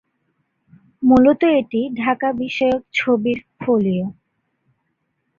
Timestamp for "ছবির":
2.93-3.39